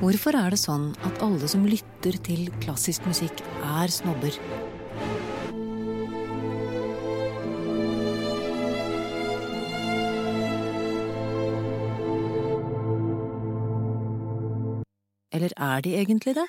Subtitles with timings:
[0.00, 4.34] Hvorfor er det sånn at alle som lytter til klassisk musikk, er snobber?
[15.34, 16.46] Eller er de egentlig det?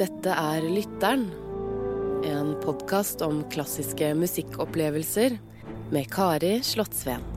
[0.00, 1.28] Dette er Lytteren,
[2.26, 5.36] en podkast om klassiske musikkopplevelser
[5.92, 7.31] med Kari Slottsveen.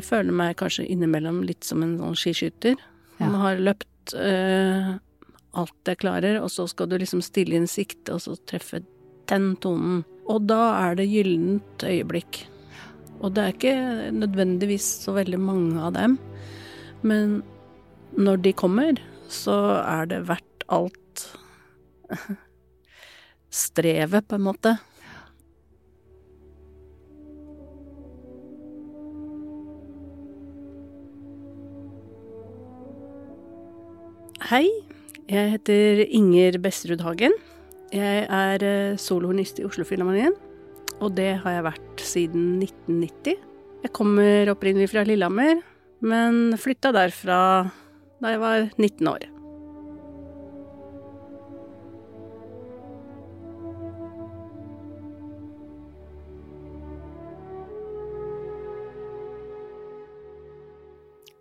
[0.00, 2.78] Jeg føler meg kanskje innimellom litt som en sånn skiskytter.
[3.20, 3.28] Ja.
[3.36, 4.94] Har løpt eh,
[5.60, 8.80] alt jeg klarer, og så skal du liksom stille inn sikte, og så treffe
[9.28, 10.00] den tonen.
[10.24, 12.46] Og da er det gyllent øyeblikk.
[13.20, 13.76] Og det er ikke
[14.16, 16.16] nødvendigvis så veldig mange av dem,
[17.04, 17.42] men
[18.16, 21.26] når de kommer, så er det verdt alt
[23.68, 24.78] strevet, på en måte.
[34.50, 34.66] Hei,
[35.30, 37.30] jeg heter Inger Besserud Hagen.
[37.94, 40.32] Jeg er eh, solohornist i Oslofilharmonien,
[40.98, 43.44] og det har jeg vært siden 1990.
[43.84, 45.60] Jeg kommer opprinnelig fra Lillehammer,
[46.02, 47.36] men flytta derfra
[48.18, 49.28] da jeg var 19 år.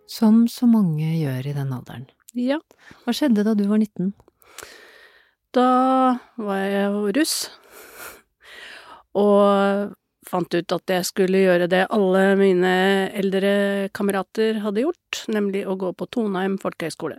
[0.05, 2.05] Som så mange gjør i den alderen.
[2.37, 2.59] Ja,
[3.05, 4.13] Hva skjedde da du var 19?
[5.55, 7.49] da var jeg russ,
[9.17, 9.95] og
[10.29, 12.73] fant ut at jeg skulle gjøre det alle mine
[13.17, 17.17] eldre kamerater hadde gjort, nemlig å gå på Tonheim folkehøgskole.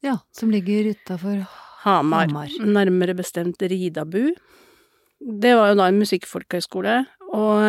[0.00, 1.42] Ja, som ligger utafor
[1.84, 2.30] Hamar.
[2.30, 2.48] Hamar.
[2.64, 4.32] Nærmere bestemt Ridabu.
[5.20, 6.96] Det var jo da en musikkfolkehøgskole,
[7.36, 7.60] og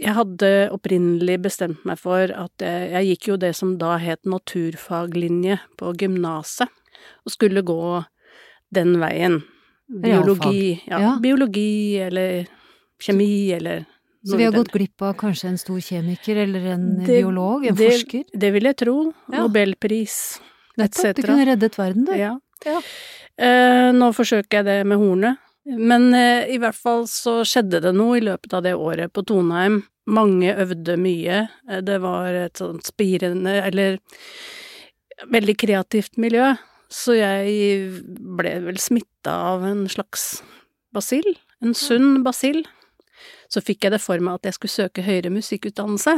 [0.00, 4.24] jeg hadde opprinnelig bestemt meg for at jeg, jeg gikk jo det som da het
[4.24, 6.68] naturfaglinje på gymnaset,
[7.26, 8.04] og skulle gå
[8.72, 9.42] den veien.
[10.02, 11.18] Biologi, ja, Ja.
[11.20, 12.46] biologi eller
[13.02, 13.84] kjemi eller
[14.24, 17.74] Så vi har gått glipp av kanskje en stor kjemiker eller en Det- biolog, en
[17.74, 18.24] det- forsker?
[18.38, 19.12] Det vil jeg tro.
[19.32, 19.40] Ja.
[19.42, 20.38] Nobelpris,
[20.78, 21.16] Nettopp, etc.
[21.16, 22.12] du kunne reddet verden, du.
[22.12, 22.38] Ja.
[22.64, 22.80] Ja.
[23.36, 25.38] Eh, nå forsøker jeg det med hornet.
[25.66, 29.22] Men eh, i hvert fall så skjedde det noe i løpet av det året på
[29.26, 29.82] Toneheim.
[30.10, 31.44] Mange øvde mye.
[31.70, 33.98] Eh, Det var et sånt spirende, eller
[35.30, 36.54] veldig kreativt miljø.
[36.92, 38.02] Så jeg
[38.36, 40.42] ble vel smitta av en slags
[40.92, 41.36] basill.
[41.62, 42.64] En sunn basill.
[43.52, 46.14] Så fikk jeg det for meg at jeg skulle søke høyere musikkutdannelse.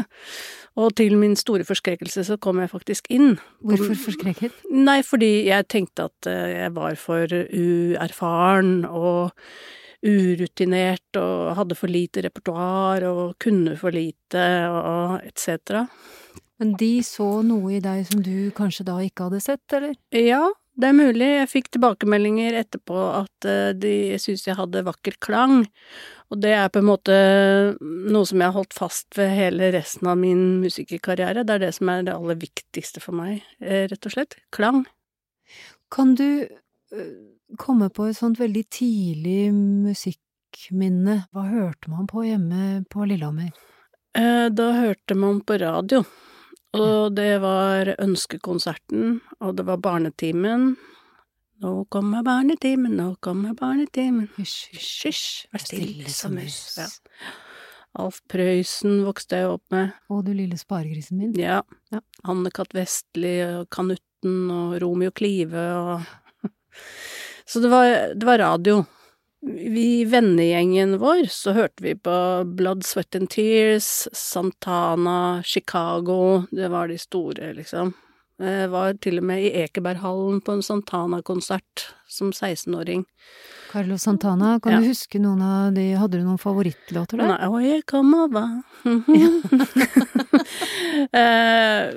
[0.78, 3.38] Og til min store forskrekkelse så kom jeg faktisk inn.
[3.64, 4.64] Hvorfor forskrekket?
[4.74, 9.34] Nei, fordi jeg tenkte at eh, jeg var for uerfaren og
[10.04, 15.86] urutinert og hadde for lite repertoar og kunne for lite og etc.
[16.60, 19.96] Men de så noe i deg som du kanskje da ikke hadde sett, eller?
[20.14, 20.44] Ja,
[20.80, 21.28] det er mulig.
[21.38, 25.64] Jeg fikk tilbakemeldinger etterpå at eh, de syntes jeg hadde vakker klang.
[26.32, 27.14] Og det er på en måte
[27.80, 31.44] noe som jeg har holdt fast ved hele resten av min musikerkarriere.
[31.46, 34.34] Det er det som er det aller viktigste for meg, eh, rett og slett.
[34.54, 34.82] Klang.
[35.94, 37.14] Kan du øh,
[37.60, 41.20] komme på et sånt veldig tidlig musikkminne?
[41.30, 43.52] Hva hørte man på hjemme på Lillehammer?
[44.18, 46.02] Eh, Da hørte man på radio,
[46.74, 50.74] og det var Ønskekonserten, og det var Barnetimen.
[51.62, 54.26] Nå kommer barnetimen, nå kommer barnetimen.
[54.36, 56.58] Hysj, Hysj, hysj, vær stille som mus.
[56.80, 56.88] Ja.
[58.02, 59.94] Alf Prøysen vokste jeg opp med.
[60.10, 61.30] Å, du lille sparegrisen min.
[61.38, 61.60] Ja.
[61.94, 62.02] Ja.
[62.26, 62.74] Anne-Kat.
[62.74, 66.50] Vestli og Kanutten og Romeo Klive og
[67.50, 67.86] Så det var,
[68.18, 68.82] det var radio.
[69.44, 72.14] Vi i vennegjengen vår så hørte vi på
[72.56, 77.92] Blood, Sweat and Tears, Santana, Chicago, det var de store, liksom.
[78.42, 83.04] Jeg var til og med i Ekeberghallen på en Santana-konsert som 16-åring.
[83.70, 84.80] Carlos Santana, kan Ja.
[84.80, 87.26] du huske noen av de Hadde du noen favorittlåter der?
[87.30, 88.62] Nei, og come over.
[91.12, 91.94] eh,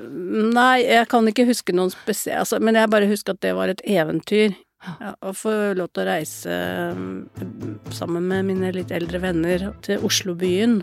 [0.58, 3.70] Nei, jeg kan ikke huske noen spesielle altså, Men jeg bare husker at det var
[3.74, 4.56] et eventyr.
[4.86, 6.58] Ja, å få lov til å reise
[6.96, 10.82] mm, sammen med mine litt eldre venner til Oslobyen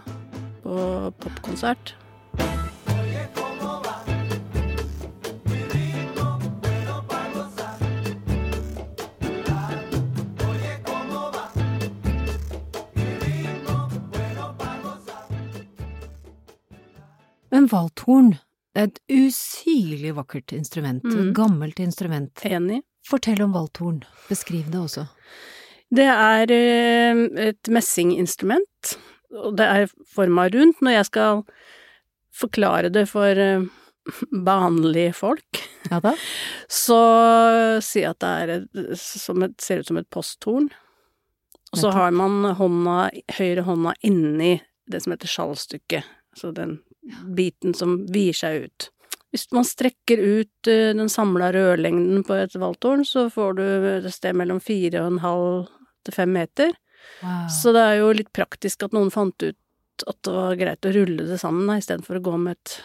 [0.64, 0.78] på
[1.22, 1.94] popkonsert.
[17.54, 18.34] Men valthorn,
[18.74, 21.04] Det er et usigelig vakkert instrument.
[21.06, 21.18] Mm.
[21.20, 22.40] Et gammelt instrument.
[22.42, 22.80] Enig.
[23.04, 24.02] Fortell om valthorn.
[24.30, 25.06] Beskriv det også.
[25.94, 28.94] Det er eh, et messinginstrument,
[29.36, 30.80] og det er forma rundt.
[30.82, 31.42] Når jeg skal
[32.34, 33.66] forklare det for eh,
[34.32, 36.14] vanlige folk, Ja da?
[36.84, 37.00] så
[37.84, 38.32] sier jeg at det
[38.64, 40.70] er som et, ser ut som et posthorn.
[41.74, 44.56] Og så har man hånda, høyre hånda inni
[44.90, 46.06] det som heter skjallstykket,
[46.38, 46.78] så den
[47.36, 48.88] biten som vier seg ut.
[49.34, 53.64] Hvis man strekker ut eh, den samla rørlengden på et valthorn, så får du
[53.96, 55.72] et sted mellom fire og en halv
[56.06, 56.74] til fem meter.
[57.20, 57.48] Wow.
[57.50, 59.58] Så det er jo litt praktisk at noen fant ut
[60.06, 62.76] at det var greit å rulle det sammen, istedenfor å gå med et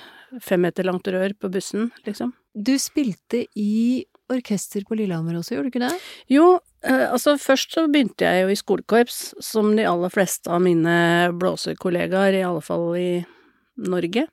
[0.46, 2.34] fem meter langt rør på bussen, liksom.
[2.54, 6.02] Du spilte i orkester på Lillehammer også, gjorde du ikke det?
[6.30, 6.48] Jo,
[6.86, 10.98] eh, altså først så begynte jeg jo i skolekorps, som de aller fleste av mine
[11.40, 13.10] blåserkollegaer, i alle fall i
[13.90, 14.28] Norge.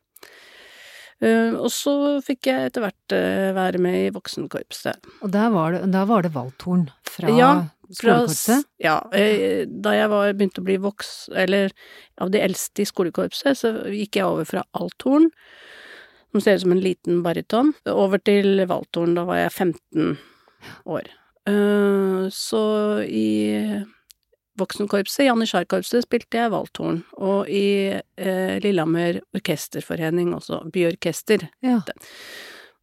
[1.24, 1.92] Eh, og så
[2.24, 5.08] fikk jeg etter hvert eh, være med i voksenkorpset.
[5.24, 7.50] Og der var det, der var det valthorn fra Ja,
[7.88, 8.68] skolekorpset?
[8.84, 11.72] Ja, eh, da jeg var, begynte å bli voks, eller
[12.20, 15.30] av de eldste i skolekorpset, så gikk jeg over fra althorn,
[16.34, 19.16] som ser ut som en liten baryton, over til valthorn.
[19.16, 20.18] Da var jeg 15
[20.92, 21.08] år.
[22.34, 22.60] Så
[23.06, 23.28] i
[24.60, 31.48] voksenkorpset, Janitsjarkorpset, spilte jeg valthorn, og i eh, Lillehammer orkesterforening også, byorkester.
[31.64, 31.80] Ja.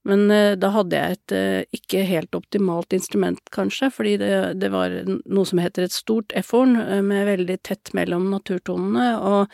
[0.07, 4.73] Men eh, da hadde jeg et eh, ikke helt optimalt instrument, kanskje, fordi det, det
[4.73, 9.51] var noe som heter et stort F-horn, eh, med veldig tett mellom naturtonene, og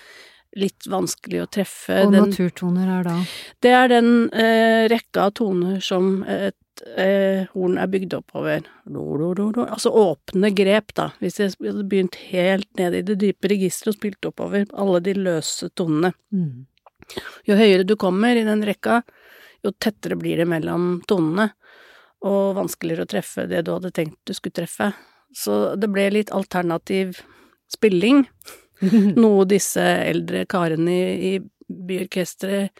[0.58, 2.00] litt vanskelig å treffe.
[2.06, 3.18] Og den, naturtoner er da
[3.62, 6.58] det er den eh, rekka av toner som et eh,
[7.54, 8.66] horn er bygd oppover.
[9.66, 11.10] Altså åpne grep, da.
[11.20, 15.16] Hvis jeg hadde begynt helt ned i det dype registeret og spilt oppover alle de
[15.18, 16.14] løse tonene.
[16.32, 16.66] mm.
[17.48, 19.02] Jo høyere du kommer i den rekka,
[19.66, 21.50] jo tettere blir det mellom tonene,
[22.22, 24.92] og vanskeligere å treffe det du hadde tenkt du skulle treffe.
[25.36, 27.22] Så det ble litt alternativ
[27.72, 28.26] spilling,
[29.24, 31.34] noe disse eldre karene i, i
[31.70, 32.76] byorkesteret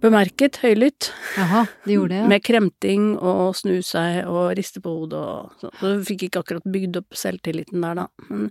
[0.00, 2.28] bemerket høylytt, Jaha, de gjorde det, ja.
[2.30, 5.76] med kremting og snu seg og riste på hodet og sånn.
[5.80, 8.28] Så fikk ikke akkurat bygd opp selvtilliten der, da.
[8.30, 8.50] Men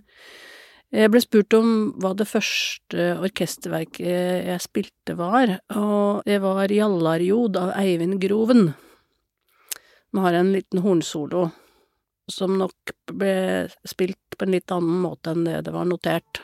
[0.90, 1.72] jeg ble spurt om
[2.02, 8.72] hva det første orkesterverket jeg spilte var, og det var Jallarjod av Eivind Groven.
[10.10, 11.48] Den har en liten hornsolo
[12.30, 16.42] som nok ble spilt på en litt annen måte enn det det var notert.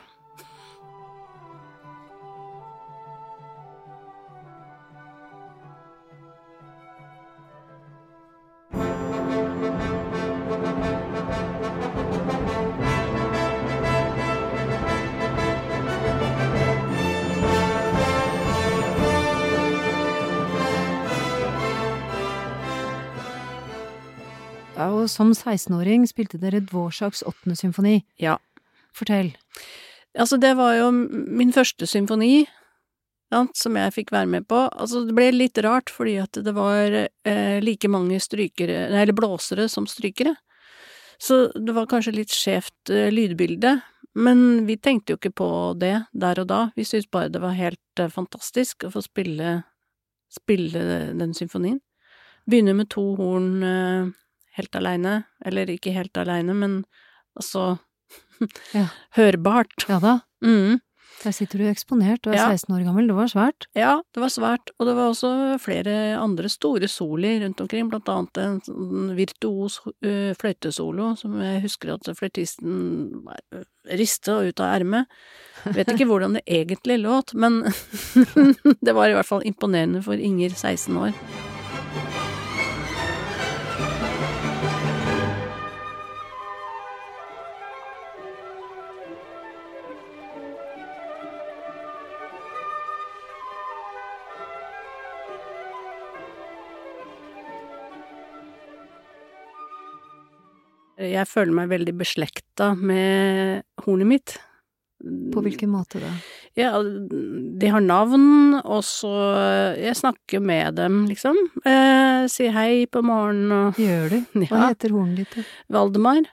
[24.77, 28.03] Ja, og som 16-åring spilte dere Dvorsaks åttende symfoni.
[28.21, 28.37] Ja.
[28.93, 29.31] Fortell.
[30.17, 32.45] Altså, det var jo min første symfoni,
[33.33, 34.67] sant, som jeg fikk være med på.
[34.69, 39.65] Altså, det ble litt rart, fordi at det var eh, like mange strykere, eller blåsere
[39.69, 40.35] som strykere.
[41.17, 43.79] Så det var kanskje litt skjevt eh, lydbilde,
[44.17, 45.49] men vi tenkte jo ikke på
[45.81, 46.61] det der og da.
[46.77, 49.57] Vi syntes bare det var helt eh, fantastisk å få spille,
[50.29, 50.85] spille
[51.17, 51.81] den symfonien.
[52.45, 54.13] Begynner med to horn eh,
[54.57, 56.83] helt aleine, eller ikke helt aleine, men
[57.37, 57.77] altså
[58.73, 58.87] Ja.
[59.17, 59.87] hørbart.
[59.89, 60.79] Ja da, Mm.
[61.23, 62.47] der sitter du eksponert du er Ja.
[62.53, 63.07] 16 år gammel.
[63.09, 63.65] Det var svært.
[63.75, 68.05] Ja, det var svært, og det var også flere andre store soli rundt omkring, blant
[68.13, 69.79] annet en sånn virtuos
[70.37, 73.25] fløytesolo som jeg husker at fløytisten
[73.97, 75.07] rista ut av ermet.
[75.65, 77.63] Vet ikke hvordan det egentlig låt, men
[78.85, 81.13] det var i hvert fall imponerende for Inger, 16 år.
[101.11, 104.37] Jeg føler meg veldig beslekta med hornet mitt.
[105.33, 106.09] På hvilken måte da?
[106.57, 109.11] Ja, de har navn, og så
[109.77, 111.37] Jeg snakker med dem, liksom.
[111.63, 114.17] Eh, sier hei på morgenen og Gjør du?
[114.47, 114.63] Hva Ja.
[114.71, 115.35] heter hornet ditt?
[115.37, 115.43] da?
[115.77, 116.23] Valdemar.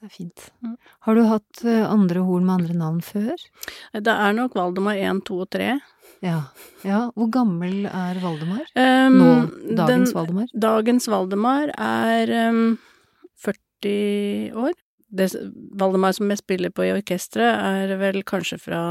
[0.00, 0.44] Det er fint.
[0.64, 0.76] Mm.
[1.06, 3.36] Har du hatt eh, andre horn med andre navn før?
[3.96, 5.70] Det er nok Valdemar 1, 2 og 3.
[6.24, 6.36] Ja.
[6.84, 7.00] ja.
[7.16, 8.64] Hvor gammel er Valdemar?
[8.76, 9.28] Um, Nå,
[9.76, 10.48] dagens den- Valdemar?
[10.68, 12.78] Dagens Valdemar er um,
[13.82, 14.72] 40 år.
[15.10, 15.26] Det
[15.74, 18.82] Valdemar som jeg spiller på i orkesteret, er vel kanskje fra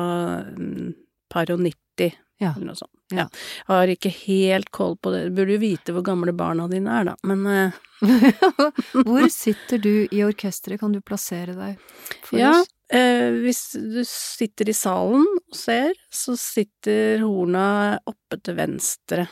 [1.32, 2.54] par og 90, Ja.
[2.56, 2.92] eller noe sånt.
[3.12, 3.28] Ja.
[3.68, 5.30] Har ikke helt koll på det.
[5.30, 7.72] Du burde jo vite hvor gamle barna dine er, da, men eh,
[8.94, 11.82] Hvor sitter du i orkesteret, kan du plassere deg
[12.24, 12.54] for ja.
[12.62, 12.70] oss?
[12.96, 19.28] Eh, hvis du sitter i salen og ser, så sitter horna oppe til venstre.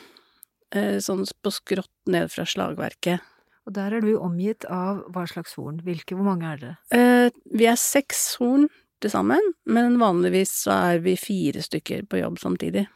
[0.75, 3.23] Eh, sånn på skrått ned fra slagverket.
[3.67, 5.81] Og der er du omgitt av hva slags horn?
[5.83, 6.77] Hvilke, hvor mange er dere?
[6.95, 8.69] Eh, vi er seks horn
[9.03, 12.87] til sammen, men vanligvis så er vi fire stykker på jobb samtidig.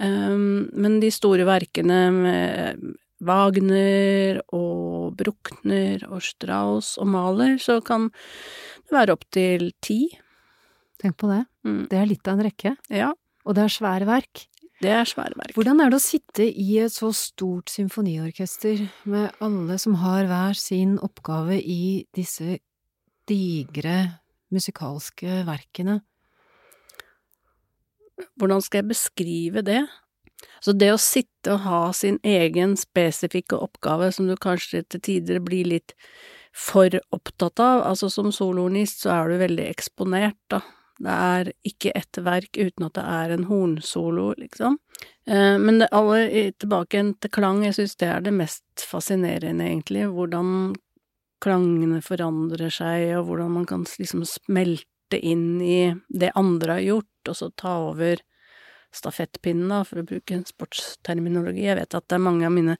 [0.00, 2.80] Um, men de store verkene med
[3.22, 10.00] Wagner og Bruckner og Strauss og Mahler, så kan det være opptil ti.
[11.02, 11.44] Tenk på det.
[11.68, 11.84] Mm.
[11.92, 12.74] Det er litt av en rekke.
[12.90, 13.12] Ja,
[13.44, 14.46] Og det er svære verk.
[14.82, 15.54] Det er svære verk.
[15.56, 20.58] Hvordan er det å sitte i et så stort symfoniorkester med alle som har hver
[20.58, 22.58] sin oppgave i disse
[23.30, 23.98] digre
[24.52, 26.00] musikalske verkene?
[28.38, 29.82] Hvordan skal jeg beskrive det?
[30.62, 35.42] Så det å sitte og ha sin egen spesifikke oppgave som du kanskje til tider
[35.42, 35.94] blir litt
[36.52, 40.60] for opptatt av, altså som soloornist så er du veldig eksponert, da.
[41.00, 44.78] Det er ikke ett verk uten at det er en hornsolo, liksom.
[45.26, 50.06] Eh, Men det aller tilbake til klang, jeg syns det er det mest fascinerende, egentlig,
[50.12, 50.74] hvordan
[51.42, 57.28] klangene forandrer seg, og hvordan man kan liksom smelte inn i det andre har gjort,
[57.28, 58.22] og så ta over
[58.92, 61.64] stafettpinnen, da, for å bruke en sportsterminologi.
[61.64, 62.76] Jeg vet at det er mange av mine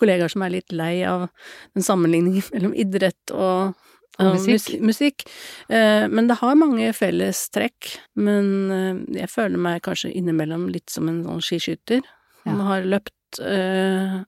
[0.00, 1.26] kollegaer som er litt lei av
[1.74, 3.74] den sammenligningen mellom idrett og
[4.18, 4.80] Og og musikk.
[4.80, 5.24] mus- musikk.
[5.68, 7.98] Eh, men det har mange felles trekk.
[8.16, 12.00] Men eh, jeg føler meg kanskje innimellom litt som en sånn skiskytter.
[12.44, 12.64] Som Ja.
[12.64, 14.24] har løpt eh,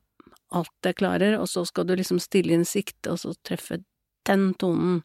[0.52, 3.82] alt jeg klarer, og så skal du liksom stille inn sikte, og så treffe
[4.26, 5.02] den tonen.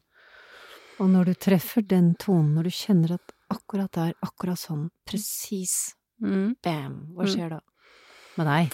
[1.00, 4.90] Og når du treffer den tonen, når du kjenner at akkurat det er akkurat sånn,
[5.06, 6.56] presis, Mm.
[6.62, 7.34] bam, hva Mm.
[7.34, 7.60] skjer da?
[8.36, 8.72] Med deg?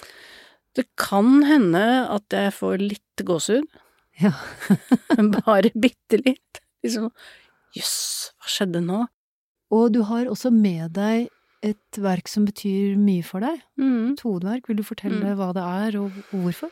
[0.75, 3.65] Det kan hende at jeg får litt gåsehud.
[4.25, 4.33] Ja.
[5.47, 6.61] Bare bitte litt.
[6.85, 7.11] Liksom
[7.77, 9.05] jøss, hva skjedde nå?
[9.71, 11.29] Og du har også med deg
[11.63, 13.61] et verk som betyr mye for deg.
[13.81, 14.13] Mm.
[14.15, 14.69] Et hovedverk.
[14.69, 15.37] Vil du fortelle Mm.
[15.39, 16.71] hva det er, og hvorfor?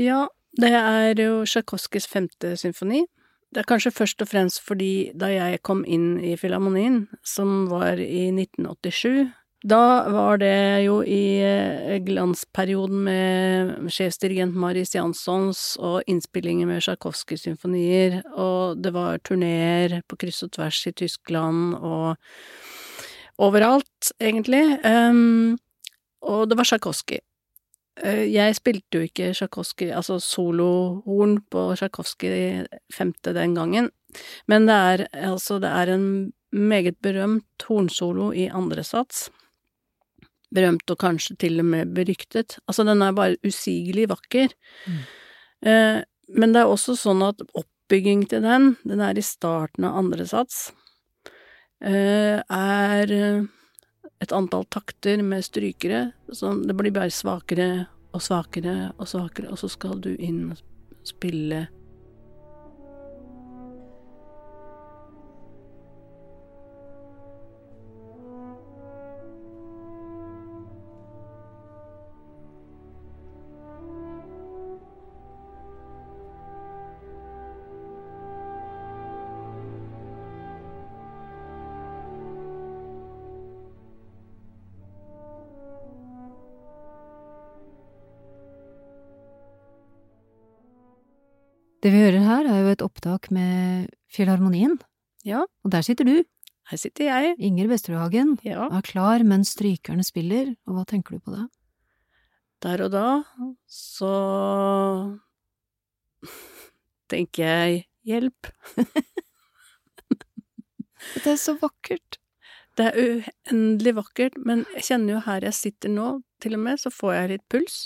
[0.00, 0.26] Ja,
[0.58, 3.04] det er jo Tsjajkovskijs femte symfoni.
[3.52, 7.98] Det er kanskje først og fremst fordi da jeg kom inn i Filharmonien, som var
[7.98, 16.68] i 1987, da var det jo i eh, glansperioden med sjefsdirigent Maris Janssons og innspillinger
[16.70, 22.16] med Tsjajkovskij-symfonier, og det var turneer på kryss og tvers i Tyskland og
[23.40, 24.62] overalt, egentlig.
[24.84, 25.58] Um,
[26.24, 27.20] og det var Tsjajkovskij.
[28.00, 33.90] Eh, Jeg spilte jo ikke Tsjajkovskij, altså solohorn på Tsjajkovskij femte den gangen,
[34.48, 39.28] men det er altså, det er en meget berømt hornsolo i andre sats.
[40.50, 42.58] Berømt og kanskje til og med beryktet.
[42.66, 44.54] Altså, den er bare usigelig vakker.
[44.86, 45.00] Mm.
[45.70, 46.00] Eh,
[46.34, 50.26] men det er også sånn at oppbygging til den, den er i starten av andre
[50.28, 50.70] sats,
[51.82, 53.48] eh, er eh,
[54.20, 57.70] et antall takter med strykere, så det blir bare svakere
[58.14, 60.60] og svakere og svakere, og så skal du inn og
[61.06, 61.66] spille
[91.80, 94.78] Det vi hører her, er jo et opptak med Filharmonien.
[95.24, 96.22] Ja, Og der sitter du,
[96.70, 97.34] her sitter jeg.
[97.38, 98.68] Inger Vesterhagen, Ja.
[98.70, 101.46] er klar mens strykerne spiller, og hva tenker du på da?
[102.62, 103.24] Der og da
[103.66, 105.18] så
[107.08, 108.50] tenker jeg hjelp.
[111.24, 112.18] Det er så vakkert!
[112.76, 116.10] Det er uendelig vakkert, men jeg kjenner jo her jeg sitter nå,
[116.40, 117.78] til og med, så får jeg litt puls.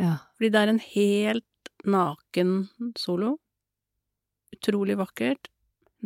[0.00, 0.14] Ja.
[0.36, 1.44] Fordi det er en helt
[1.86, 2.68] naken
[2.98, 3.36] solo.
[4.56, 5.50] Utrolig vakkert.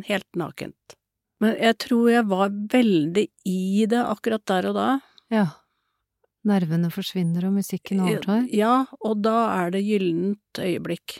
[0.05, 0.97] Helt nakent.
[1.43, 4.89] Men jeg tror jeg var veldig i det akkurat der og da.
[5.33, 5.45] Ja.
[6.45, 8.45] Nervene forsvinner, og musikken overtar.
[8.53, 11.17] Ja, og da er det gyllent øyeblikk.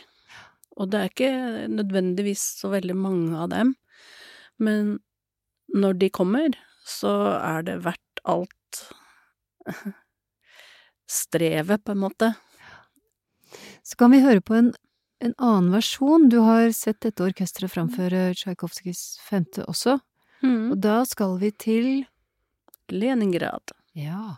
[0.76, 1.32] Og det er ikke
[1.72, 3.74] nødvendigvis så veldig mange av dem,
[4.62, 4.98] men
[5.74, 6.54] når de kommer,
[6.86, 8.82] så er det verdt alt
[11.20, 12.30] strevet, på en måte.
[13.86, 14.72] Så kan vi høre på en,
[15.22, 16.26] en annen versjon.
[16.32, 20.00] Du har sett dette orkesteret framføre Tsjajkovskijs femte også.
[20.42, 20.72] Mm.
[20.74, 21.88] Og da skal vi til
[22.90, 23.72] Leningrad.
[23.96, 24.36] Ja.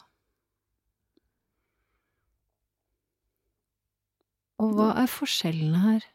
[4.59, 6.07] Og hva er forskjellene her?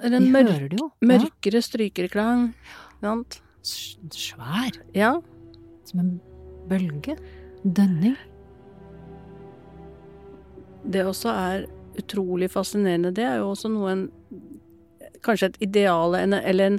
[0.00, 0.88] Er en mørk, hører det jo.
[1.00, 1.10] Ja.
[1.12, 2.48] mørkere strykerklang.
[3.02, 3.40] Sant?
[3.66, 4.78] Svær.
[4.94, 5.12] Ja.
[5.90, 6.14] Som en
[6.70, 7.18] bølge.
[7.64, 8.16] Dønning.
[10.90, 11.68] Det også er
[11.98, 13.12] utrolig fascinerende.
[13.16, 14.08] Det er jo også noe en
[15.20, 16.76] Kanskje et ideal eller en,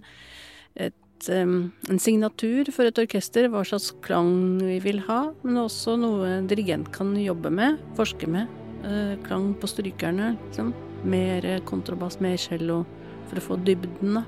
[0.81, 4.31] et, en signatur for et orkester, hva slags klang
[4.65, 5.19] vi vil ha.
[5.43, 8.49] Men også noe en dirigent kan jobbe med, forske med.
[8.81, 10.73] Eh, klang på strykerne, liksom.
[11.05, 12.81] Mer kontrabass, mer cello,
[13.29, 14.25] for å få dybden, da.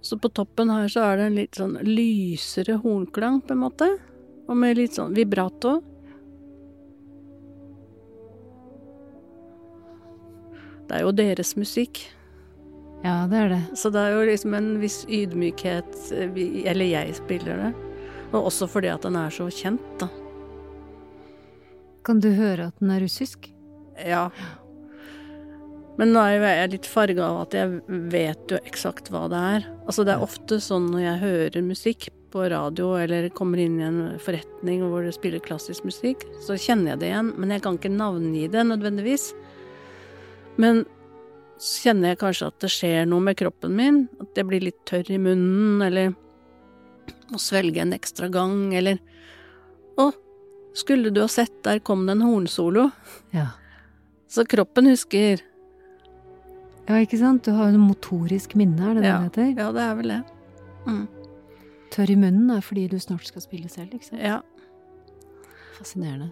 [0.00, 3.88] Så på toppen her så er det en litt sånn lysere hornklang, på en måte.
[4.48, 5.78] Og med litt sånn vibrato.
[10.88, 12.06] Det er jo deres musikk,
[13.04, 13.60] Ja, det er det.
[13.78, 17.72] så det er jo liksom en viss ydmykhet eh, Eller jeg spiller det.
[18.32, 20.08] Og også fordi at den er så kjent, da.
[22.04, 23.50] Kan du høre at den er russisk?
[24.00, 24.28] Ja.
[25.98, 27.80] Men nå er jeg litt farga av at jeg
[28.12, 29.66] vet jo eksakt hva det er.
[29.86, 33.86] Altså det er ofte sånn når jeg hører musikk på radio eller kommer inn i
[33.86, 37.78] en forretning hvor det spiller klassisk musikk, så kjenner jeg det igjen, men jeg kan
[37.80, 39.30] ikke navngi det nødvendigvis.
[40.58, 40.84] Men
[41.58, 44.78] så kjenner jeg kanskje at det skjer noe med kroppen min, at jeg blir litt
[44.86, 46.12] tørr i munnen, eller
[47.32, 49.00] må svelge en ekstra gang, eller
[49.98, 50.12] Å,
[50.78, 52.84] skulle du ha sett, der kom det en hornsolo.
[53.34, 53.48] Ja.
[54.30, 55.40] Så kroppen husker.
[56.86, 57.42] Ja, ikke sant?
[57.44, 59.16] Du har jo noe motorisk minne, er det Ja.
[59.18, 59.62] det det heter?
[59.64, 60.20] Ja, det er vel det.
[60.86, 61.08] Mm.
[61.90, 64.22] Tørr i munnen er fordi du snart skal spille selv, ikke sant?
[64.22, 64.38] Ja.
[65.78, 66.30] Fascinerende.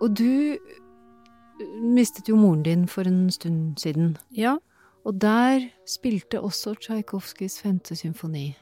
[0.00, 0.56] Og du
[1.84, 4.16] mistet jo moren din for en stund siden.
[4.30, 4.56] ja.
[5.04, 8.56] Og der spilte også Tsjajkovskijs femte symfoni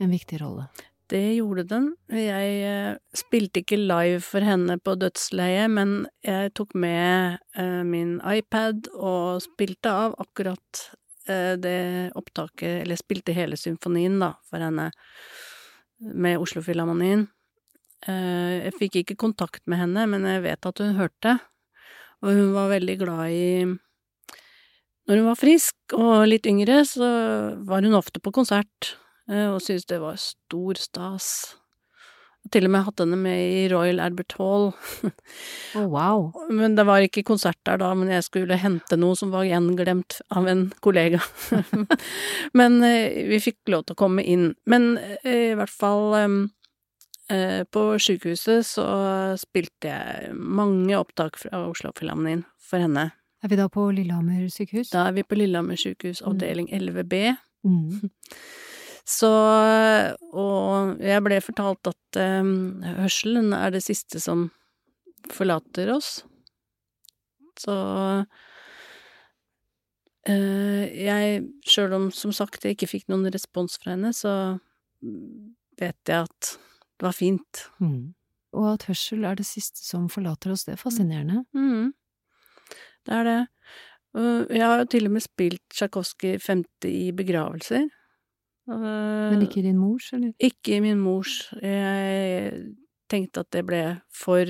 [0.00, 0.68] en viktig rolle.
[1.10, 1.88] Det gjorde den.
[2.08, 8.20] Jeg eh, spilte ikke live for henne på dødsleiet, men jeg tok med eh, min
[8.22, 10.88] iPad og spilte av akkurat
[11.22, 14.88] det opptaket, eller spilte hele symfonien, da, for henne,
[16.02, 17.28] med Oslo-filharmonien.
[17.28, 17.41] Eh,
[18.06, 21.36] jeg fikk ikke kontakt med henne, men jeg vet at hun hørte,
[22.22, 23.46] og hun var veldig glad i
[25.06, 27.08] Når hun var frisk og litt yngre, så
[27.66, 28.94] var hun ofte på konsert
[29.30, 31.32] eh, og syntes det var stor stas.
[32.50, 34.72] Til og med hatt henne med i Royal Albert Hall.
[35.78, 36.24] Å, wow!
[36.58, 40.18] Men det var ikke konsert der da, men jeg skulle hente noe som var gjenglemt
[40.34, 41.20] av en kollega.
[42.58, 44.50] men eh, vi fikk lov til å komme inn.
[44.66, 46.61] Men eh, i hvert fall eh, eh,
[47.72, 48.84] på sykehuset så
[49.40, 53.10] spilte jeg mange opptak fra Oslo-Filharmonien for henne.
[53.42, 54.92] Er vi da på Lillehammer sykehus?
[54.92, 57.34] Da er vi på Lillehammer sykehus, avdeling 11B.
[57.66, 58.10] Mm.
[59.18, 59.28] Så
[60.38, 64.50] Og jeg ble fortalt at um, hørselen er det siste som
[65.32, 66.20] forlater oss.
[67.58, 67.74] Så
[70.30, 74.54] uh, jeg, sjøl om som sagt jeg ikke fikk noen respons fra henne, så
[75.82, 76.54] vet jeg at
[77.02, 77.64] det var fint.
[77.82, 78.12] Mm.
[78.54, 81.42] Og at hørsel er det siste som forlater oss, det er fascinerende.
[81.56, 81.90] Mm.
[83.02, 83.40] Det er det.
[84.54, 87.88] Jeg har jo til og med spilt Tsjajkovskij femte i begravelser.
[88.70, 90.36] Men ikke i din mors, eller?
[90.38, 91.48] Ikke i min mors.
[91.58, 92.52] Jeg
[93.10, 93.82] tenkte at det ble
[94.14, 94.46] for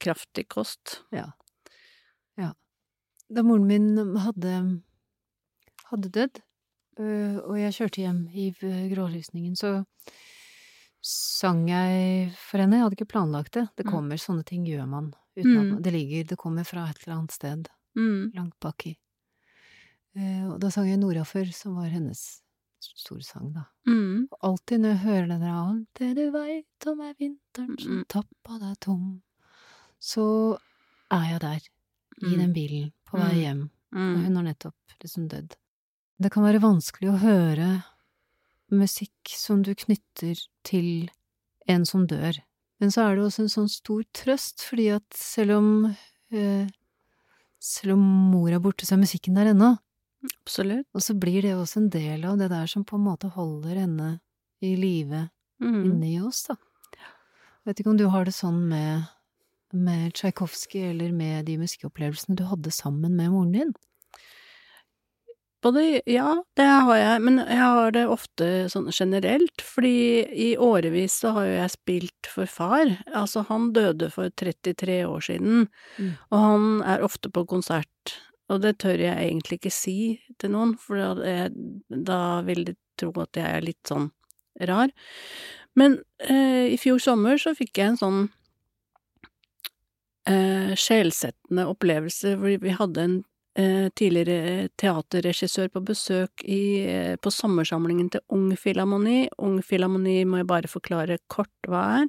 [0.00, 1.00] kraftig kost.
[1.10, 1.32] Ja.
[3.32, 4.56] Da moren min hadde,
[5.88, 6.40] hadde dødd,
[7.00, 8.50] øh, og jeg kjørte hjem i
[8.92, 9.84] grålysningen, så
[11.02, 12.76] sang jeg for henne.
[12.78, 13.68] Jeg hadde ikke planlagt det.
[13.76, 13.90] Det Mm.
[13.92, 15.14] kommer, sånne ting gjør man.
[15.36, 15.82] Uten Mm.
[15.82, 18.32] det ligger, det kommer fra et eller annet sted Mm.
[18.34, 18.96] langt baki.
[20.16, 22.42] Eh, Og da sang jeg Nordafor, som var hennes
[22.80, 23.64] store sang, da.
[23.86, 24.28] Mm.
[24.32, 27.98] Og alltid når jeg hører den der Alt det du veit om er vinteren som
[27.98, 28.04] Mm.
[28.08, 29.22] tappa deg tom,
[30.00, 30.58] så
[31.10, 31.60] er jeg der,
[32.22, 32.38] i Mm.
[32.38, 33.40] den bilen, på vei Mm.
[33.40, 33.62] hjem.
[33.92, 34.24] Og Mm.
[34.24, 35.52] hun har nettopp liksom dødd.
[36.20, 37.84] Det kan være vanskelig å høre
[38.72, 41.10] musikk som du knytter til
[41.70, 42.38] en som dør.
[42.82, 45.68] Men så er det også en sånn stor trøst, fordi at selv om
[46.32, 46.66] eh,
[47.62, 48.00] Selv om
[48.32, 49.76] mor er borte, så er musikken der ennå.
[50.42, 50.86] Absolutt.
[50.98, 53.76] Og så blir det også en del av det der som på en måte holder
[53.84, 54.08] henne
[54.60, 55.28] i live
[55.62, 55.84] Mm.
[55.86, 56.56] inni oss, da.
[57.64, 59.04] Vet ikke om du har det sånn med,
[59.72, 63.70] med Tsjajkovskij eller med de musikkopplevelsene du hadde sammen med moren din?
[65.62, 71.20] Både, ja, det har jeg, men jeg har det ofte sånn generelt, fordi i årevis
[71.22, 72.90] så har jo jeg spilt for far.
[73.14, 76.10] Altså, han døde for 33 år siden, Mm.
[76.32, 78.16] og han er ofte på konsert,
[78.50, 81.52] og det tør jeg egentlig ikke si til noen, for da, jeg,
[82.10, 84.10] da vil de tro at jeg er litt sånn
[84.68, 84.90] rar.
[85.78, 88.22] Men eh, i fjor sommer så fikk jeg en sånn
[90.28, 93.16] eh, sjelsettende opplevelse hvor vi hadde en
[93.52, 99.28] tidligere teaterregissør på besøk i, eh, på sommersamlingen til Ung Filharmoni.
[99.38, 102.08] Ung Filharmoni må jeg bare forklare kort hva er.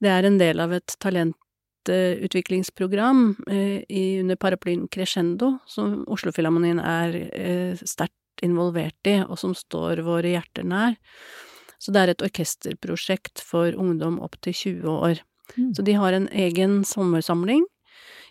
[0.00, 6.78] Det er en del av et talentutviklingsprogram eh, i, under paraplyen Crescendo, som Oslo Filharmonien
[6.80, 8.12] er eh, sterkt
[8.44, 10.96] involvert i, og som står våre hjerter nær.
[11.78, 15.20] Så det er et orkesterprosjekt for ungdom opp til 20 år.
[15.56, 15.74] Mm.
[15.76, 17.64] Så de har en egen sommersamling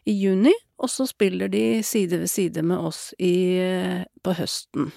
[0.06, 3.58] i juni, og så spiller de side ved side med oss i,
[4.22, 4.92] på høsten.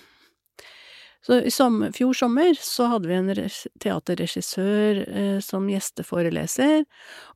[1.29, 3.33] Så i sommer, fjor sommer så hadde vi en
[3.83, 6.87] teaterregissør eh, som gjesteforeleser,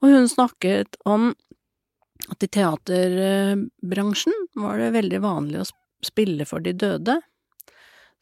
[0.01, 1.33] og hun snakket om
[2.31, 5.69] at i teaterbransjen var det veldig vanlig å
[6.07, 7.19] spille for de døde.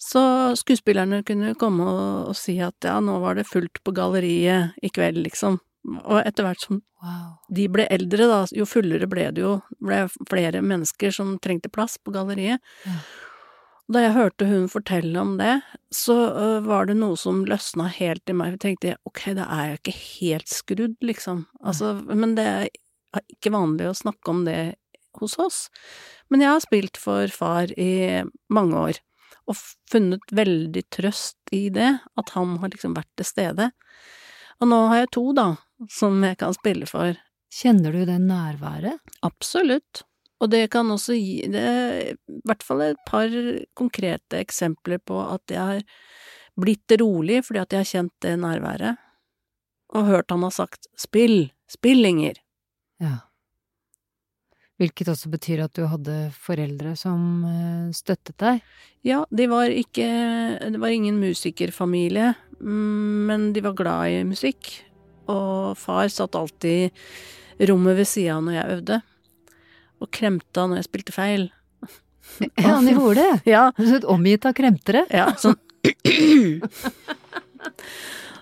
[0.00, 0.22] Så
[0.56, 4.90] skuespillerne kunne komme og, og si at ja, nå var det fullt på galleriet i
[4.90, 5.60] kveld, liksom.
[5.88, 7.38] Og etter hvert som Wow.
[7.48, 11.94] de ble eldre, da, jo fullere ble det jo, ble flere mennesker som trengte plass
[11.96, 12.60] på galleriet.
[12.84, 12.98] Ja.
[13.90, 15.62] Da jeg hørte hun fortelle om det,
[15.96, 16.14] så
[16.62, 18.52] var det noe som løsna helt i meg.
[18.58, 21.40] Jeg tenkte ok, da er jeg ikke helt skrudd, liksom.
[21.64, 22.68] Altså, men det er
[23.32, 24.58] ikke vanlig å snakke om det
[25.18, 25.62] hos oss.
[26.30, 28.20] Men jeg har spilt for far i
[28.52, 29.00] mange år,
[29.48, 29.56] og
[29.90, 33.70] funnet veldig trøst i det, at han har liksom vært til stede.
[34.60, 35.48] Og nå har jeg to, da,
[35.88, 37.16] som jeg kan spille for.
[37.50, 39.00] Kjenner du det nærværet?
[39.26, 40.04] Absolutt.
[40.40, 41.70] Og det kan også gi det
[42.10, 43.32] i hvert fall et par
[43.76, 45.82] konkrete eksempler på at jeg har
[46.60, 49.00] blitt rolig fordi at jeg har kjent det nærværet,
[49.96, 52.40] og hørt han ha sagt spill, spill, Inger.
[53.02, 53.18] Ja.
[54.80, 58.62] Hvilket også betyr at du hadde foreldre som eh, støttet deg?
[59.04, 60.06] Ja, de var ikke
[60.60, 64.72] Det var ingen musikerfamilie, mm, men de var glad i musikk,
[65.30, 66.90] og far satt alltid
[67.60, 69.00] i rommet ved sida av når jeg øvde,
[70.00, 71.48] og kremta når jeg spilte feil.
[72.60, 73.40] Ja, han gjorde det!
[73.50, 75.02] Ja, er omgitt av kremtere.
[75.10, 75.58] Ja, sånn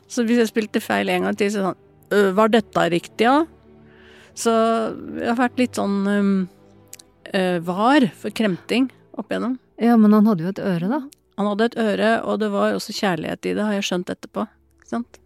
[0.09, 1.79] Så hvis jeg spilte feil en gang til, så sånn
[2.15, 3.45] «Øh, Var dette riktig, ja?
[4.39, 4.53] Så
[5.19, 9.57] jeg har vært litt sånn øh, var for kremting opp igjennom.
[9.83, 11.01] Ja, men han hadde jo et øre, da.
[11.39, 14.47] Han hadde et øre, og det var også kjærlighet i det, har jeg skjønt etterpå.
[14.79, 15.21] Ikke sant?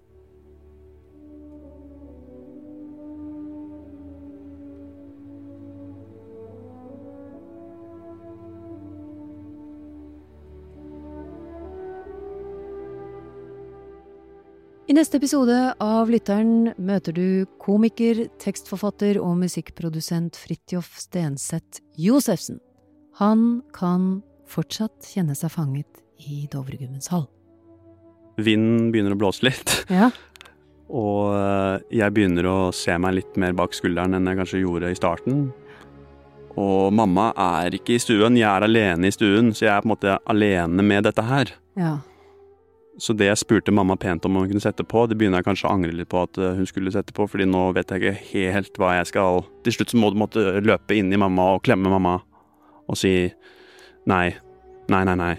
[14.93, 22.59] I neste episode av Lytteren møter du komiker, tekstforfatter og musikkprodusent Fridtjof Stenseth Josefsen.
[23.17, 27.25] Han kan fortsatt kjenne seg fanget i Dovregummens hall.
[28.37, 30.11] Vinden begynner å blåse litt, Ja.
[31.07, 34.93] og eh, jeg begynner å se meg litt mer bak skulderen enn jeg kanskje gjorde
[34.93, 35.45] i starten.
[36.61, 39.89] Og mamma er ikke i stuen, jeg er alene i stuen, så jeg er på
[39.89, 41.57] en måte alene med dette her.
[41.81, 41.97] ja.
[43.01, 45.69] Så det jeg spurte mamma pent om hun kunne sette på, det begynner jeg kanskje
[45.69, 48.51] å angre litt på at eh, hun skulle sette på, fordi nå vet jeg ikke
[48.53, 51.65] helt hva jeg skal Til slutt så må du måtte løpe inn i mamma og
[51.65, 52.19] klemme mamma
[52.91, 53.15] og si
[54.11, 54.27] nei,
[54.93, 55.35] nei, nei, nei.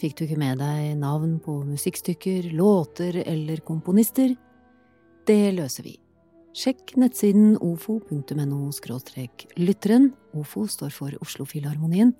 [0.00, 4.32] Fikk du ikke med deg navn på musikkstykker, låter eller komponister?
[5.28, 5.98] Det løser vi.
[6.50, 8.70] Sjekk nettsiden ofo.no
[9.56, 10.10] lytteren.
[10.34, 12.14] Ofo står for Oslofilharmonien.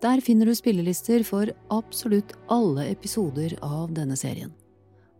[0.00, 4.52] Der finner du spillelister for absolutt alle episoder av denne serien.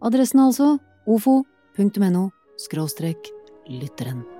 [0.01, 2.31] Adressen altså ofo.no
[3.69, 4.36] lytteren.